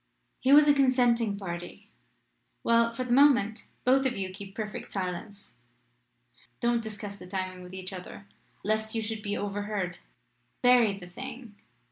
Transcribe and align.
"He 0.39 0.51
was 0.51 0.67
a 0.67 0.73
consenting 0.73 1.37
party. 1.37 1.91
Well; 2.63 2.91
for 2.91 3.03
the 3.03 3.11
moment 3.11 3.65
both 3.85 4.03
of 4.07 4.17
you 4.17 4.31
keep 4.31 4.55
perfect 4.55 4.91
silence. 4.91 5.57
Don't 6.59 6.81
discuss 6.81 7.17
the 7.17 7.27
timing 7.27 7.61
with 7.61 7.75
each 7.75 7.93
other 7.93 8.25
lest 8.63 8.95
you 8.95 9.01
should 9.03 9.21
be 9.21 9.37
overheard: 9.37 9.99
bury 10.63 10.97
the 10.97 11.05
thing. 11.07 11.53